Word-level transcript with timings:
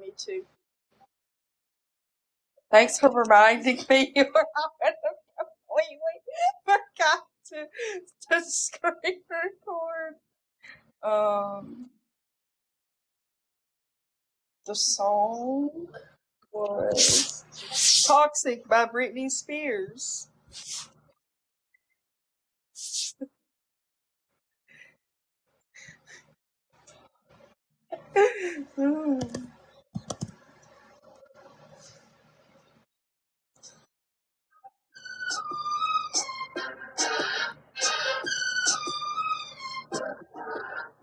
me 0.00 0.12
too. 0.16 0.44
Thanks 2.70 2.98
for 2.98 3.10
reminding 3.10 3.78
me. 3.90 4.12
I 4.16 4.92
completely 5.38 6.16
forgot 6.64 7.22
to, 7.48 7.66
to 8.30 8.44
screen 8.44 9.22
record. 9.30 10.16
Um, 11.02 11.90
the 14.66 14.74
song 14.74 15.70
was 16.52 17.44
Toxic 18.06 18.68
by 18.68 18.86
Britney 18.86 19.30
Spears. 19.30 20.28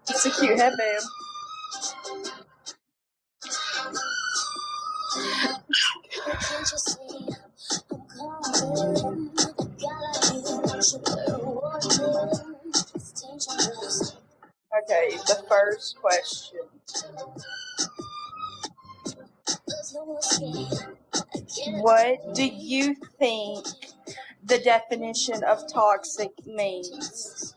It's 0.10 0.26
a 0.26 0.32
cute 0.32 0.60
headband. 0.60 1.04
Okay, 14.84 15.18
the 15.28 15.44
first 15.50 15.98
question. 16.02 16.60
What 21.82 22.36
do 22.36 22.46
you 22.46 22.96
think 23.20 23.66
the 24.44 24.60
definition 24.60 25.44
of 25.44 25.68
toxic 25.72 26.32
means? 26.46 27.56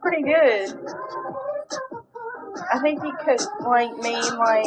Pretty 0.00 0.22
good. 0.22 0.74
I 2.72 2.78
think 2.80 3.02
you 3.02 3.12
could 3.24 3.40
like 3.64 3.90
mean 3.98 4.22
like 4.38 4.66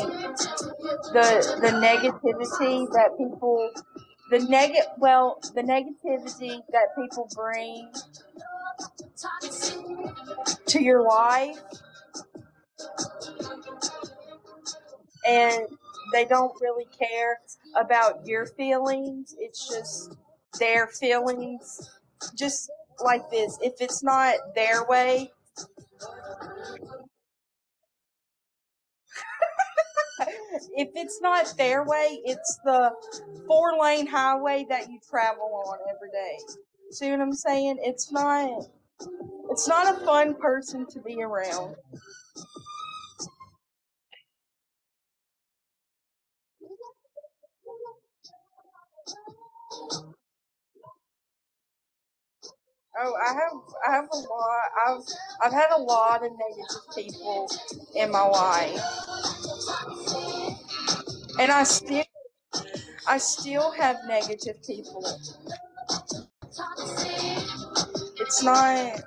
the 1.13 1.57
the 1.61 1.71
negativity 1.87 2.91
that 2.93 3.17
people 3.17 3.71
the 4.31 4.39
neg 4.49 4.71
well 4.97 5.39
the 5.53 5.61
negativity 5.61 6.61
that 6.71 6.95
people 6.97 7.29
bring 7.35 7.91
to 10.65 10.81
your 10.81 11.03
life 11.03 11.59
and 15.27 15.67
they 16.13 16.25
don't 16.25 16.53
really 16.59 16.87
care 16.97 17.39
about 17.77 18.25
your 18.25 18.45
feelings 18.45 19.35
it's 19.39 19.67
just 19.67 20.15
their 20.59 20.87
feelings. 20.87 21.89
Just 22.35 22.69
like 23.03 23.29
this 23.31 23.57
if 23.61 23.81
it's 23.81 24.03
not 24.03 24.35
their 24.53 24.85
way 24.85 25.31
if 30.75 30.89
it's 30.95 31.21
not 31.21 31.53
their 31.57 31.83
way, 31.83 32.21
it's 32.25 32.59
the 32.65 32.91
four 33.47 33.77
lane 33.81 34.07
highway 34.07 34.65
that 34.69 34.89
you 34.89 34.99
travel 35.09 35.63
on 35.67 35.79
every 35.95 36.09
day. 36.11 36.37
See 36.91 37.11
what 37.11 37.21
I'm 37.21 37.33
saying? 37.33 37.79
It's 37.81 38.11
not 38.11 38.67
it's 39.49 39.67
not 39.67 39.95
a 39.95 40.05
fun 40.05 40.35
person 40.35 40.85
to 40.87 40.99
be 41.01 41.21
around. 41.21 41.75
Oh, 52.99 53.13
I 53.25 53.33
have 53.33 53.61
I 53.87 53.95
have 53.95 54.09
a 54.11 54.17
lot 54.17 54.61
I've 54.87 55.03
I've 55.43 55.53
had 55.53 55.71
a 55.75 55.81
lot 55.81 56.23
of 56.25 56.31
negative 56.31 56.95
people 56.95 57.49
in 57.95 58.11
my 58.11 58.23
life. 58.23 58.81
And 61.41 61.51
I 61.51 61.63
still 61.63 62.03
I 63.07 63.17
still 63.17 63.71
have 63.71 63.97
negative 64.07 64.61
people. 64.63 65.03
It's 68.19 68.43
not 68.43 69.01